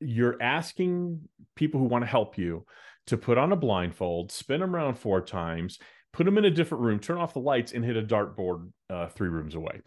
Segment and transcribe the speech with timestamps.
[0.00, 1.20] you're asking
[1.54, 2.64] people who want to help you
[3.06, 5.78] to put on a blindfold, spin them around four times,
[6.12, 9.08] put them in a different room, turn off the lights, and hit a dartboard uh,
[9.08, 9.80] three rooms away.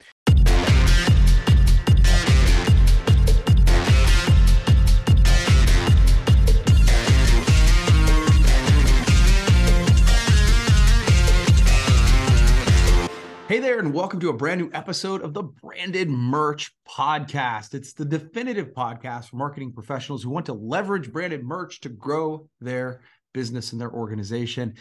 [13.52, 17.74] Hey there, and welcome to a brand new episode of the Branded Merch Podcast.
[17.74, 22.48] It's the definitive podcast for marketing professionals who want to leverage branded merch to grow
[22.62, 23.02] their
[23.34, 24.76] business and their organization.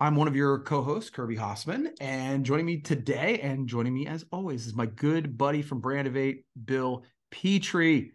[0.00, 4.08] I'm one of your co hosts, Kirby Hasseman, and joining me today and joining me
[4.08, 8.14] as always is my good buddy from Brandivate, Bill Petrie.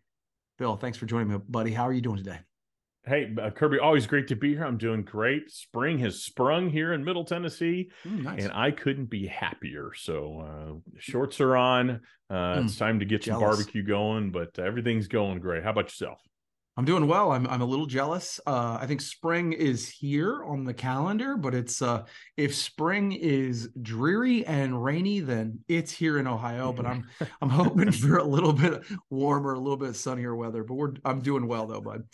[0.57, 1.71] Bill, thanks for joining me, buddy.
[1.71, 2.39] How are you doing today?
[3.05, 4.63] Hey, uh, Kirby, always great to be here.
[4.63, 5.51] I'm doing great.
[5.51, 8.43] Spring has sprung here in Middle Tennessee, mm, nice.
[8.43, 9.91] and I couldn't be happier.
[9.93, 12.01] So, uh, shorts are on.
[12.29, 13.41] Uh, mm, it's time to get jealous.
[13.41, 15.63] some barbecue going, but everything's going great.
[15.63, 16.19] How about yourself?
[16.75, 17.31] I'm doing well.
[17.31, 18.39] I'm I'm a little jealous.
[18.47, 23.69] Uh, I think spring is here on the calendar, but it's uh, if spring is
[23.79, 26.73] dreary and rainy, then it's here in Ohio.
[26.73, 27.07] But I'm
[27.41, 28.81] I'm hoping for a little bit
[29.11, 30.63] warmer, a little bit sunnier weather.
[30.63, 32.05] But we're I'm doing well though, bud.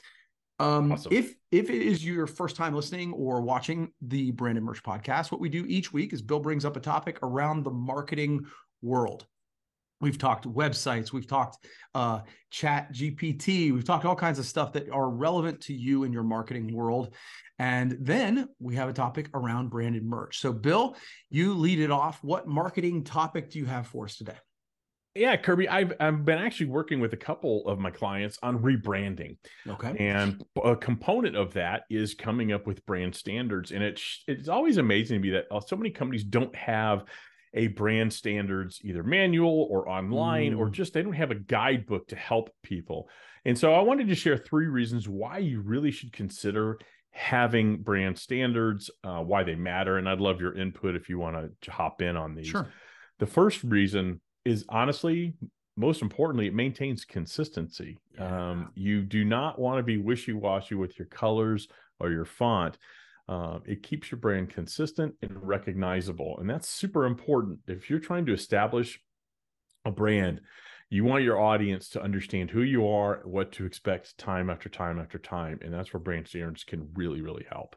[0.60, 1.14] Um, awesome.
[1.14, 5.42] If if it is your first time listening or watching the Branded Merch podcast, what
[5.42, 8.46] we do each week is Bill brings up a topic around the marketing
[8.82, 9.26] world.
[10.02, 11.58] We've talked websites, we've talked
[11.94, 16.14] uh, Chat GPT, we've talked all kinds of stuff that are relevant to you in
[16.14, 17.14] your marketing world.
[17.58, 20.40] And then we have a topic around branded merch.
[20.40, 20.96] So, Bill,
[21.30, 22.24] you lead it off.
[22.24, 24.38] What marketing topic do you have for us today?
[25.16, 29.38] Yeah, Kirby, I've I've been actually working with a couple of my clients on rebranding.
[29.68, 29.96] Okay.
[30.00, 33.72] And a component of that is coming up with brand standards.
[33.72, 37.06] And it's it's always amazing to me that uh, so many companies don't have
[37.56, 40.60] a brand standards either manual or online mm.
[40.60, 43.10] or just they don't have a guidebook to help people.
[43.46, 46.78] And so I wanted to share three reasons why you really should consider
[47.12, 49.98] having brand standards, uh, why they matter.
[49.98, 52.48] And I'd love your input if you want to hop in on these.
[52.48, 52.68] Sure.
[53.18, 55.34] The first reason is honestly
[55.78, 57.98] most importantly it maintains consistency.
[58.16, 58.50] Yeah.
[58.50, 61.68] um, you do not want to be wishy-washy with your colors
[62.00, 62.78] or your font.
[63.30, 67.60] Uh, it keeps your brand consistent and recognizable and that's super important.
[67.68, 69.00] If you're trying to establish
[69.86, 70.42] a brand
[70.90, 75.00] you want your audience to understand who you are what to expect time after time
[75.00, 77.76] after time and that's where brand standards can really really help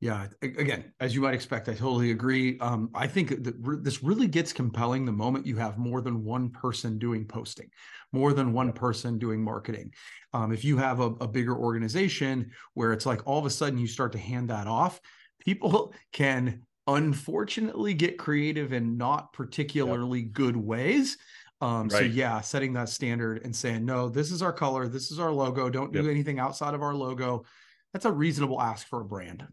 [0.00, 2.58] yeah, again, as you might expect, I totally agree.
[2.60, 6.48] Um, I think that this really gets compelling the moment you have more than one
[6.48, 7.68] person doing posting,
[8.10, 9.92] more than one person doing marketing.
[10.32, 13.78] Um, if you have a, a bigger organization where it's like all of a sudden
[13.78, 15.02] you start to hand that off,
[15.38, 20.32] people can unfortunately get creative in not particularly yep.
[20.32, 21.18] good ways.
[21.60, 21.98] Um, right.
[21.98, 25.30] So yeah, setting that standard and saying, no, this is our color, this is our
[25.30, 25.68] logo.
[25.68, 26.04] Don't yep.
[26.04, 27.44] do anything outside of our logo.
[27.92, 29.46] That's a reasonable ask for a brand.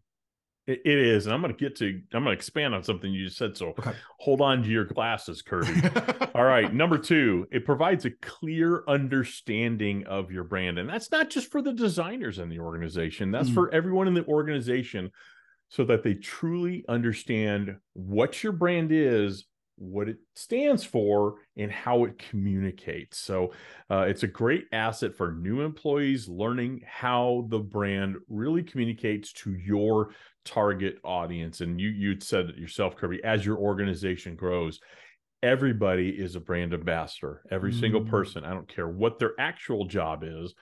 [0.67, 1.87] It is, and I'm going to get to.
[2.13, 3.55] I'm going to expand on something you just said.
[3.55, 3.93] So okay.
[4.19, 5.81] hold on to your glasses, Kirby.
[6.35, 11.29] All right, number two, it provides a clear understanding of your brand, and that's not
[11.29, 13.31] just for the designers in the organization.
[13.31, 13.53] That's mm.
[13.53, 15.09] for everyone in the organization,
[15.69, 19.45] so that they truly understand what your brand is
[19.77, 23.19] what it stands for and how it communicates.
[23.19, 23.53] So
[23.89, 29.53] uh, it's a great asset for new employees learning how the brand really communicates to
[29.53, 30.09] your
[30.43, 31.61] target audience.
[31.61, 34.79] And you you said it yourself, Kirby, as your organization grows,
[35.43, 37.43] everybody is a brand ambassador.
[37.51, 37.79] Every mm.
[37.79, 38.43] single person.
[38.43, 40.53] I don't care what their actual job is.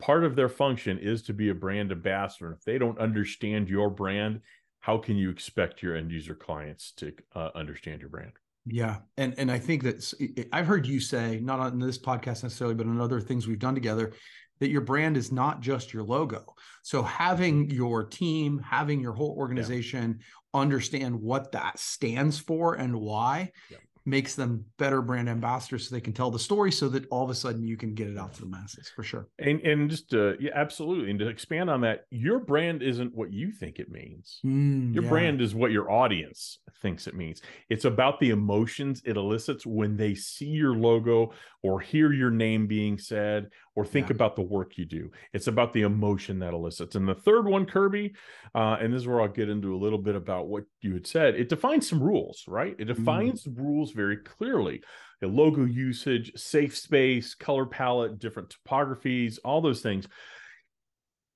[0.00, 2.46] Part of their function is to be a brand ambassador.
[2.46, 4.40] And if they don't understand your brand,
[4.78, 8.32] how can you expect your end user clients to uh, understand your brand?
[8.66, 12.74] Yeah, and and I think that I've heard you say not on this podcast necessarily,
[12.74, 14.12] but on other things we've done together,
[14.58, 16.54] that your brand is not just your logo.
[16.82, 20.60] So having your team, having your whole organization yeah.
[20.60, 26.00] understand what that stands for and why yeah makes them better brand ambassadors so they
[26.00, 28.32] can tell the story so that all of a sudden you can get it out
[28.34, 29.28] to the masses for sure.
[29.38, 31.10] And and just uh yeah absolutely.
[31.10, 34.40] And to expand on that your brand isn't what you think it means.
[34.44, 35.10] Mm, your yeah.
[35.10, 37.42] brand is what your audience thinks it means.
[37.68, 41.32] It's about the emotions it elicits when they see your logo
[41.62, 43.48] or hear your name being said
[43.80, 44.14] or think yeah.
[44.14, 47.64] about the work you do it's about the emotion that elicits and the third one
[47.66, 48.12] kirby
[48.54, 51.06] uh, and this is where i'll get into a little bit about what you had
[51.06, 52.94] said it defines some rules right it mm.
[52.94, 53.58] defines mm.
[53.58, 54.82] rules rules very clearly
[55.20, 60.06] The logo usage, safe space, color palette, different topographies, all those things.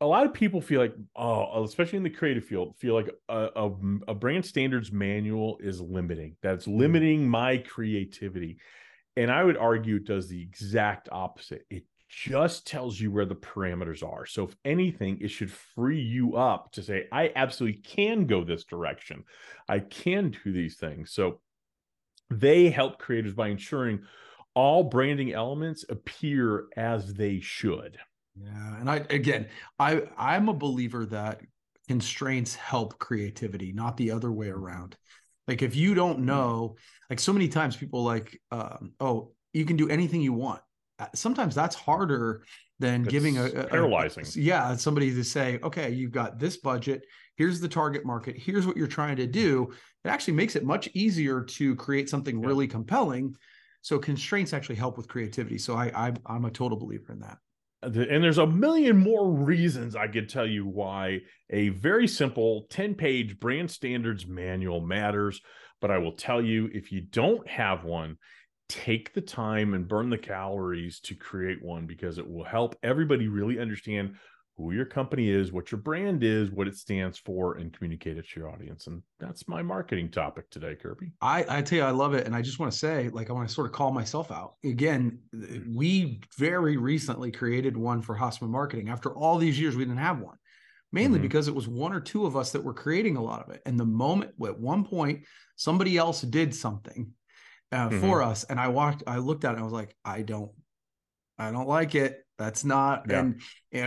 [0.01, 3.49] A lot of people feel like, oh, especially in the creative field, feel like a,
[3.57, 3.71] a,
[4.09, 6.37] a brand standards manual is limiting.
[6.43, 6.79] That's mm-hmm.
[6.79, 8.59] limiting my creativity.
[9.17, 11.65] And I would argue it does the exact opposite.
[11.71, 11.85] It
[12.15, 14.27] just tells you where the parameters are.
[14.27, 18.65] So, if anything, it should free you up to say, I absolutely can go this
[18.65, 19.25] direction.
[19.69, 21.13] I can do these things.
[21.13, 21.41] So,
[22.31, 24.01] they help creators by ensuring
[24.55, 27.99] all branding elements appear as they should.
[28.41, 31.41] Yeah, and I again, I I'm a believer that
[31.89, 34.97] constraints help creativity, not the other way around.
[35.47, 36.27] Like if you don't mm-hmm.
[36.27, 36.77] know,
[37.11, 40.63] like so many times people like, um, oh, you can do anything you want.
[40.99, 42.45] Uh, sometimes that's harder
[42.79, 44.25] than it's giving a, a paralyzing.
[44.25, 47.05] A, yeah, somebody to say, okay, you've got this budget.
[47.37, 48.37] Here's the target market.
[48.37, 49.73] Here's what you're trying to do.
[50.05, 52.47] It actually makes it much easier to create something yeah.
[52.47, 53.35] really compelling.
[53.83, 55.59] So constraints actually help with creativity.
[55.59, 57.39] So I, I I'm a total believer in that
[57.85, 61.21] and there's a million more reasons I could tell you why
[61.51, 65.41] a very simple 10 page brand standards manual matters.
[65.81, 68.17] But I will tell you if you don't have one,
[68.69, 73.29] take the time and burn the calories to create one because it will help everybody
[73.29, 74.15] really understand
[74.57, 78.29] who your company is, what your brand is, what it stands for, and communicate it
[78.29, 78.87] to your audience.
[78.87, 81.11] And that's my marketing topic today, Kirby.
[81.21, 82.25] I, I tell you, I love it.
[82.25, 84.55] And I just want to say, like, I want to sort of call myself out.
[84.65, 85.19] Again,
[85.69, 88.89] we very recently created one for Hasseman Marketing.
[88.89, 90.37] After all these years, we didn't have one,
[90.93, 91.23] mainly mm-hmm.
[91.23, 93.61] because it was one or two of us that were creating a lot of it.
[93.67, 95.25] And the moment at one point,
[95.57, 97.13] somebody else did something
[97.73, 98.01] uh, mm-hmm.
[98.01, 98.45] for us.
[98.45, 100.51] And I walked, I looked at it and I was like, I don't,
[101.39, 102.25] I don't like it.
[102.39, 103.07] That's not.
[103.09, 103.21] Yeah.
[103.21, 103.41] And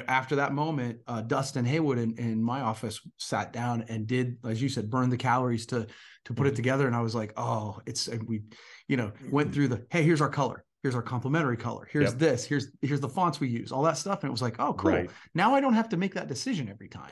[0.07, 4.61] after that moment, uh, Dustin Haywood in, in my office sat down and did, as
[4.61, 5.87] you said, burn the calories to
[6.25, 6.53] to put mm-hmm.
[6.53, 6.87] it together.
[6.87, 8.43] And I was like, oh, it's and we,
[8.87, 12.19] you know, went through the hey, here's our color, here's our complementary color, here's yep.
[12.19, 14.23] this, here's here's the fonts we use, all that stuff.
[14.23, 14.91] And it was like, oh, cool.
[14.91, 15.09] Right.
[15.33, 17.11] Now I don't have to make that decision every time.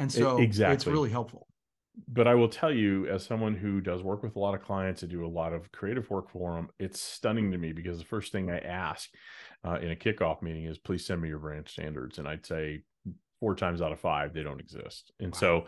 [0.00, 0.74] And so exactly.
[0.74, 1.46] it's really helpful
[2.08, 5.02] but I will tell you, as someone who does work with a lot of clients
[5.02, 8.04] and do a lot of creative work for them, it's stunning to me because the
[8.04, 9.10] first thing I ask
[9.64, 12.18] uh, in a kickoff meeting is, please send me your brand standards.
[12.18, 12.82] And I'd say
[13.40, 15.12] four times out of five, they don't exist.
[15.20, 15.38] And wow.
[15.38, 15.66] so,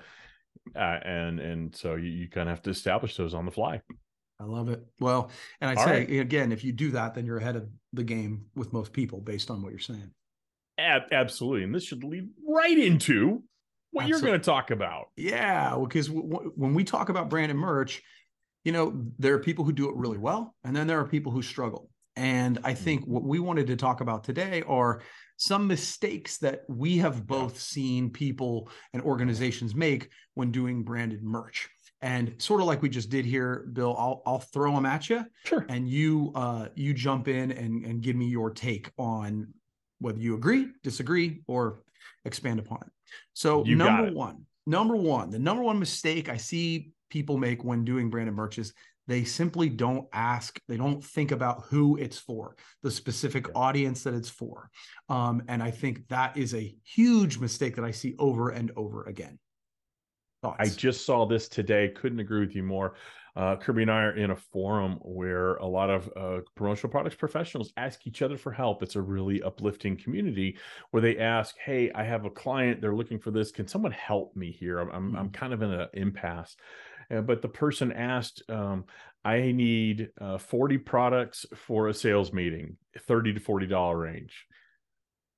[0.75, 3.83] uh, and, and so you, you kind of have to establish those on the fly.
[4.41, 4.85] I love it.
[4.99, 5.31] Well,
[5.61, 6.21] and I'd say right.
[6.21, 9.51] again, if you do that, then you're ahead of the game with most people based
[9.51, 10.11] on what you're saying.
[10.79, 11.65] Ab- absolutely.
[11.65, 13.43] And this should lead right into
[13.95, 14.29] what Absolutely.
[14.29, 15.07] you're going to talk about.
[15.17, 18.03] Yeah, because w- w- when we talk about brand and merch,
[18.65, 21.31] you know, there are people who do it really well, and then there are people
[21.31, 21.91] who struggle.
[22.17, 23.13] And I think mm-hmm.
[23.13, 25.03] what we wanted to talk about today are
[25.37, 31.69] some mistakes that we have both seen people and organizations make when doing branded merch.
[32.03, 35.25] And sort of like we just did here, Bill, I'll I'll throw them at you,
[35.45, 39.55] sure, and you uh, you jump in and and give me your take on
[40.01, 41.81] whether you agree, disagree, or
[42.25, 42.93] expand upon it.
[43.33, 47.85] So you number one, number one, the number one mistake I see people make when
[47.85, 48.73] doing branded merch is
[49.07, 54.15] they simply don't ask, they don't think about who it's for, the specific audience that
[54.15, 54.71] it's for.
[55.09, 59.05] Um, and I think that is a huge mistake that I see over and over
[59.05, 59.39] again.
[60.43, 60.57] Thoughts?
[60.61, 61.89] I just saw this today.
[61.95, 62.95] Couldn't agree with you more
[63.37, 67.17] uh, Kirby and I are in a forum where a lot of uh, promotional products
[67.17, 68.83] professionals ask each other for help.
[68.83, 70.57] It's a really uplifting community
[70.93, 72.81] where they ask, "Hey, I have a client.
[72.81, 73.51] They're looking for this.
[73.51, 74.79] Can someone help me here?
[74.79, 75.17] I'm I'm, mm-hmm.
[75.17, 76.57] I'm kind of in an impasse."
[77.11, 78.85] Uh, but the person asked, um,
[79.25, 84.47] "I need uh, 40 products for a sales meeting, 30 to 40 dollar range."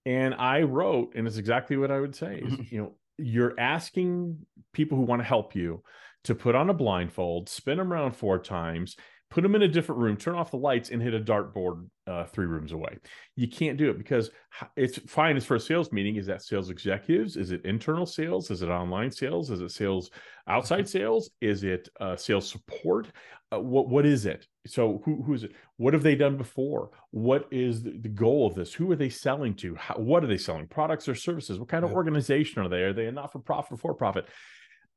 [0.05, 4.39] And I wrote, and it's exactly what I would say: is, you know, you're asking
[4.73, 5.83] people who want to help you
[6.25, 8.97] to put on a blindfold, spin them around four times,
[9.31, 12.25] put them in a different room, turn off the lights, and hit a dartboard uh,
[12.27, 12.99] three rooms away.
[13.35, 14.31] You can't do it because
[14.77, 16.17] it's fine as for a sales meeting.
[16.17, 17.37] Is that sales executives?
[17.37, 18.51] Is it internal sales?
[18.51, 19.51] Is it online sales?
[19.51, 20.11] Is it sales
[20.47, 20.99] outside mm-hmm.
[20.99, 21.31] sales?
[21.41, 23.09] Is it uh, sales support?
[23.53, 24.47] Uh, what what is it?
[24.67, 25.53] So who who is it?
[25.77, 26.91] What have they done before?
[27.11, 28.73] What is the, the goal of this?
[28.75, 29.75] Who are they selling to?
[29.77, 30.67] How, what are they selling?
[30.67, 31.59] Products or services?
[31.59, 32.83] What kind of organization are they?
[32.83, 34.27] Are they a not for profit or for profit?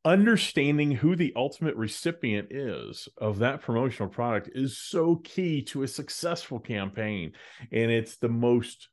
[0.06, 5.88] understanding who the ultimate recipient is of that promotional product is so key to a
[5.88, 7.34] successful campaign
[7.74, 8.88] and it's the most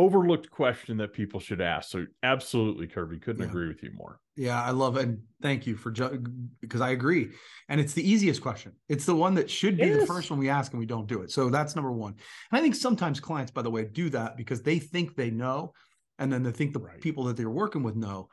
[0.00, 3.48] overlooked question that people should ask so absolutely kirby couldn't yeah.
[3.48, 6.24] agree with you more yeah i love it and thank you for ju-
[6.60, 7.30] because i agree
[7.68, 10.48] and it's the easiest question it's the one that should be the first one we
[10.48, 13.50] ask and we don't do it so that's number one and i think sometimes clients
[13.50, 15.72] by the way do that because they think they know
[16.18, 17.00] and then they think the right.
[17.00, 18.28] people that they're working with know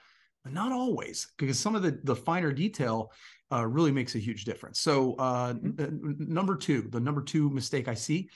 [0.47, 3.11] but not always, because some of the the finer detail
[3.51, 4.79] uh, really makes a huge difference.
[4.79, 5.81] So uh, mm-hmm.
[5.81, 8.29] n- number two, the number two mistake I see,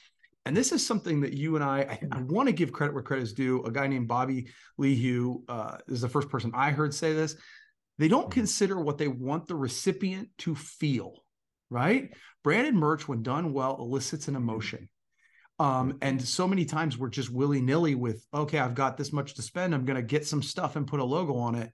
[0.45, 3.03] and this is something that you and I, I, I want to give credit where
[3.03, 3.63] credit is due.
[3.63, 4.47] A guy named Bobby
[4.79, 7.35] Lehew uh, is the first person I heard say this.
[7.99, 8.39] They don't mm-hmm.
[8.39, 11.23] consider what they want the recipient to feel,
[11.69, 12.11] right?
[12.43, 14.89] Branded merch, when done well, elicits an emotion.
[15.59, 19.35] Um, and so many times we're just willy nilly with, okay, I've got this much
[19.35, 19.75] to spend.
[19.75, 21.71] I'm going to get some stuff and put a logo on it.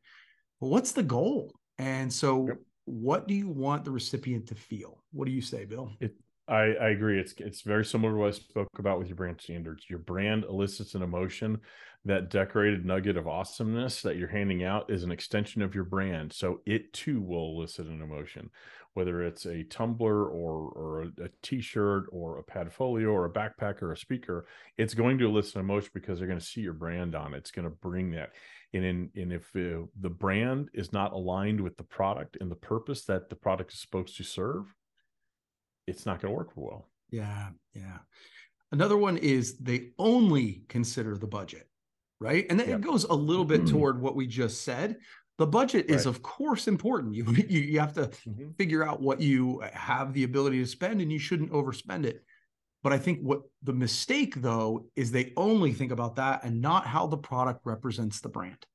[0.60, 1.54] Well, what's the goal?
[1.78, 2.58] And so, yep.
[2.84, 5.02] what do you want the recipient to feel?
[5.14, 5.94] What do you say, Bill?
[6.02, 6.16] It,
[6.48, 7.20] I, I agree.
[7.20, 9.90] It's it's very similar to what I spoke about with your brand standards.
[9.90, 11.60] Your brand elicits an emotion.
[12.06, 16.32] That decorated nugget of awesomeness that you're handing out is an extension of your brand.
[16.32, 18.50] So it too will elicit an emotion,
[18.94, 23.82] whether it's a tumbler or or a a t-shirt or a padfolio or a backpack
[23.82, 24.46] or a speaker.
[24.78, 27.40] It's going to elicit an emotion because they're going to see your brand on it.
[27.40, 28.30] It's going to bring that.
[28.74, 32.56] And in and if uh, the brand is not aligned with the product and the
[32.56, 34.74] purpose that the product is supposed to serve,
[35.88, 36.90] it's not going to work well.
[37.10, 38.00] Yeah, yeah.
[38.72, 41.70] Another one is they only consider the budget,
[42.20, 42.46] right?
[42.50, 42.68] And yep.
[42.68, 44.98] it goes a little bit toward what we just said.
[45.38, 45.96] The budget right.
[45.98, 47.16] is, of course, important.
[47.16, 48.52] You you, you have to mm-hmm.
[48.58, 52.24] figure out what you have the ability to spend, and you shouldn't overspend it.
[52.84, 56.86] But I think what the mistake, though, is they only think about that and not
[56.86, 58.66] how the product represents the brand.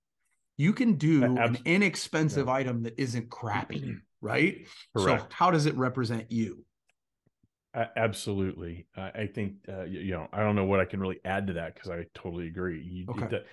[0.57, 2.53] You can do an inexpensive yeah.
[2.53, 4.67] item that isn't crappy, right?
[4.97, 5.23] Correct.
[5.23, 6.65] So, how does it represent you?
[7.75, 8.87] Absolutely.
[8.97, 11.75] I think uh, you know I don't know what I can really add to that
[11.75, 12.83] because I totally agree.
[12.83, 13.27] You, okay.
[13.29, 13.45] The,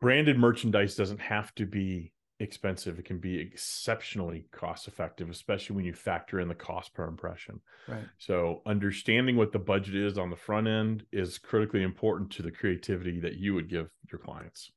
[0.00, 2.98] branded merchandise doesn't have to be expensive.
[2.98, 7.60] It can be exceptionally cost effective, especially when you factor in the cost per impression.
[7.86, 8.04] Right.
[8.18, 12.50] So understanding what the budget is on the front end is critically important to the
[12.50, 14.72] creativity that you would give your clients.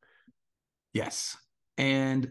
[0.94, 1.38] Yes.
[1.78, 2.30] And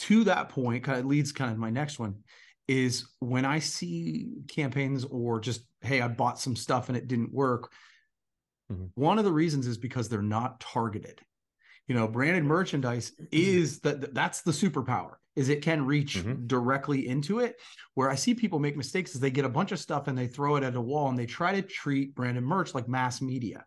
[0.00, 2.22] to that point, kind of leads kind of my next one
[2.70, 7.34] is when I see campaigns or just, hey, I bought some stuff and it didn't
[7.34, 7.72] work.
[8.72, 8.84] Mm-hmm.
[8.94, 11.20] One of the reasons is because they're not targeted.
[11.88, 16.46] You know, branded merchandise is that that's the superpower is it can reach mm-hmm.
[16.46, 17.56] directly into it.
[17.94, 20.28] Where I see people make mistakes is they get a bunch of stuff and they
[20.28, 23.64] throw it at a wall and they try to treat branded merch like mass media.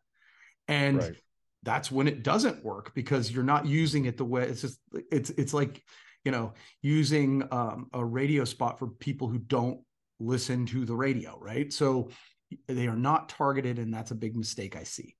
[0.69, 1.15] And right.
[1.63, 4.79] that's when it doesn't work because you're not using it the way it's just
[5.11, 5.83] it's it's like
[6.23, 9.81] you know, using um, a radio spot for people who don't
[10.19, 11.71] listen to the radio, right?
[11.71, 12.09] So
[12.67, 15.15] they are not targeted, and that's a big mistake I see.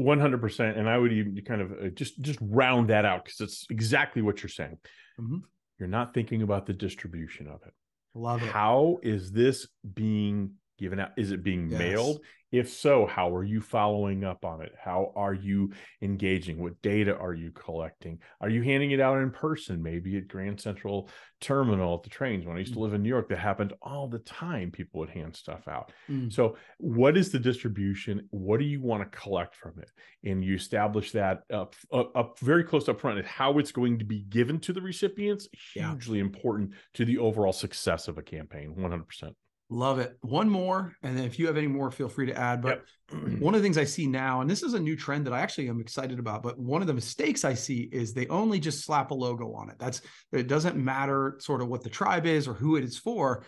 [0.00, 3.64] 100% and i would even kind of uh, just just round that out because it's
[3.70, 4.76] exactly what you're saying
[5.20, 5.36] mm-hmm.
[5.78, 7.72] you're not thinking about the distribution of it
[8.12, 11.78] love it how is this being given out is it being yes.
[11.78, 12.20] mailed
[12.54, 14.72] if so, how are you following up on it?
[14.80, 16.62] How are you engaging?
[16.62, 18.20] What data are you collecting?
[18.40, 22.46] Are you handing it out in person, maybe at Grand Central Terminal at the trains?
[22.46, 22.76] When I used mm.
[22.76, 24.70] to live in New York, that happened all the time.
[24.70, 25.90] People would hand stuff out.
[26.08, 26.32] Mm.
[26.32, 28.28] So, what is the distribution?
[28.30, 29.90] What do you want to collect from it?
[30.22, 33.18] And you establish that up, up, up very close up front.
[33.18, 36.24] And how it's going to be given to the recipients, hugely yeah.
[36.24, 39.34] important to the overall success of a campaign, 100%.
[39.70, 40.18] Love it.
[40.20, 42.60] One more, and then if you have any more, feel free to add.
[42.60, 43.38] But yep.
[43.40, 45.40] one of the things I see now, and this is a new trend that I
[45.40, 48.84] actually am excited about, but one of the mistakes I see is they only just
[48.84, 49.76] slap a logo on it.
[49.78, 50.02] That's
[50.32, 53.44] it doesn't matter sort of what the tribe is or who it is for.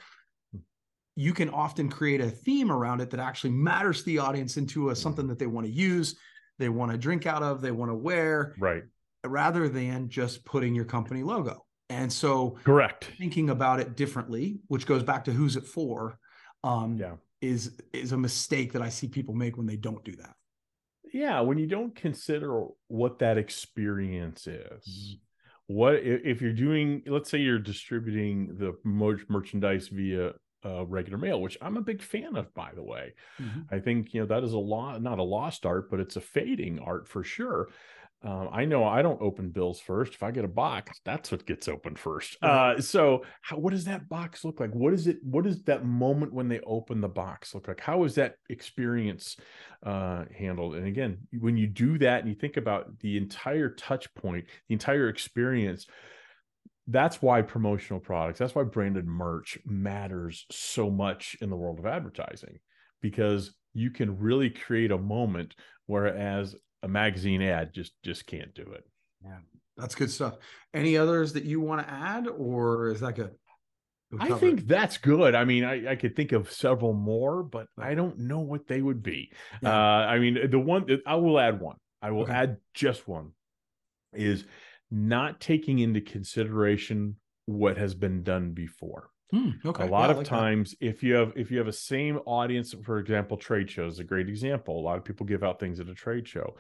[1.16, 4.90] You can often create a theme around it that actually matters to the audience into
[4.90, 6.16] a something that they want to use,
[6.58, 8.84] they want to drink out of, they want to wear, right?
[9.24, 11.65] Rather than just putting your company logo.
[11.88, 16.18] And so, correct, thinking about it differently, which goes back to who's it for,
[16.64, 20.16] um, yeah, is is a mistake that I see people make when they don't do
[20.16, 20.34] that.
[21.12, 24.58] Yeah, when you don't consider what that experience is.
[24.88, 25.74] Mm-hmm.
[25.74, 27.02] What if you're doing?
[27.06, 30.32] Let's say you're distributing the merchandise via
[30.64, 33.14] uh, regular mail, which I'm a big fan of, by the way.
[33.40, 33.74] Mm-hmm.
[33.74, 36.20] I think you know that is a lot, not a lost art, but it's a
[36.20, 37.68] fading art for sure.
[38.22, 40.14] Um, I know I don't open bills first.
[40.14, 42.36] If I get a box, that's what gets opened first.
[42.42, 44.72] Uh, so, how, what does that box look like?
[44.72, 45.18] What is it?
[45.22, 47.80] What is that moment when they open the box look like?
[47.80, 49.36] How is that experience
[49.84, 50.76] uh, handled?
[50.76, 54.72] And again, when you do that and you think about the entire touch point, the
[54.72, 55.86] entire experience,
[56.88, 61.86] that's why promotional products, that's why branded merch matters so much in the world of
[61.86, 62.58] advertising
[63.02, 65.54] because you can really create a moment
[65.86, 68.84] whereas a magazine ad just just can't do it.
[69.24, 69.38] Yeah,
[69.76, 70.34] that's good stuff.
[70.74, 73.32] Any others that you want to add, or is that good?
[74.20, 75.34] I think that's good.
[75.34, 78.80] I mean, I, I could think of several more, but I don't know what they
[78.80, 79.32] would be.
[79.62, 79.70] Yeah.
[79.70, 81.76] Uh, I mean, the one I will add one.
[82.00, 82.32] I will okay.
[82.32, 83.32] add just one
[84.12, 84.44] is
[84.90, 87.16] not taking into consideration
[87.46, 89.10] what has been done before.
[89.32, 89.84] Hmm, okay.
[89.84, 90.86] A lot yeah, of like times, that.
[90.86, 94.04] if you have if you have a same audience, for example, trade shows is a
[94.04, 94.78] great example.
[94.78, 96.56] A lot of people give out things at a trade show.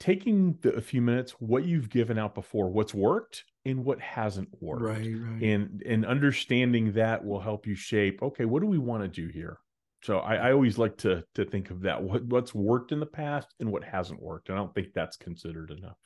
[0.00, 4.48] Taking the, a few minutes, what you've given out before, what's worked and what hasn't
[4.60, 5.42] worked, right, right.
[5.42, 8.22] and and understanding that will help you shape.
[8.22, 9.60] Okay, what do we want to do here?
[10.02, 13.06] So I, I, always like to to think of that what what's worked in the
[13.06, 14.48] past and what hasn't worked.
[14.48, 15.96] And I don't think that's considered enough.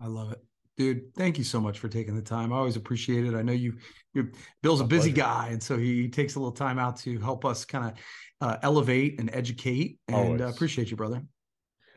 [0.00, 0.44] I love it.
[0.78, 2.52] Dude, thank you so much for taking the time.
[2.52, 3.34] I always appreciate it.
[3.34, 3.74] I know you,
[4.14, 4.30] you
[4.62, 5.28] Bill's My a busy pleasure.
[5.28, 7.92] guy, and so he takes a little time out to help us kind of
[8.40, 9.98] uh, elevate and educate.
[10.06, 11.24] And uh, appreciate you, brother.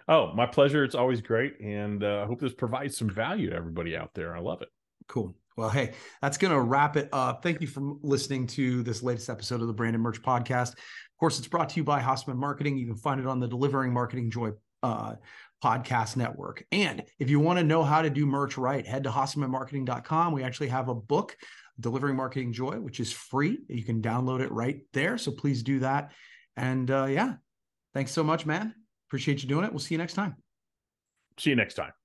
[0.08, 0.84] Oh, my pleasure.
[0.84, 4.36] It's always great, and uh, I hope this provides some value to everybody out there.
[4.36, 4.70] I love it.
[5.08, 5.36] Cool.
[5.58, 5.92] Well, hey,
[6.24, 7.44] that's going to wrap it up.
[7.44, 10.72] Thank you for listening to this latest episode of the Branded Merch Podcast.
[10.72, 12.80] Of course, it's brought to you by Hasseman Marketing.
[12.80, 15.16] You can find it on the Delivering Marketing Joy uh,
[15.64, 16.64] podcast network.
[16.72, 20.34] And if you want to know how to do merch right, head to hassemanmarketing.com.
[20.34, 21.38] We actually have a book,
[21.80, 23.60] Delivering Marketing Joy, which is free.
[23.68, 25.18] You can download it right there.
[25.18, 26.12] So please do that.
[26.58, 27.36] And uh, yeah,
[27.94, 28.74] thanks so much, man.
[29.08, 29.72] Appreciate you doing it.
[29.72, 30.36] We'll see you next time.
[31.38, 32.01] See you next time.